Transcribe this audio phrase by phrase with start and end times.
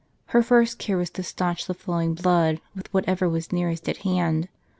[0.29, 4.47] Her first• care was to stanch the flowing blood with whatever was nearest at hand.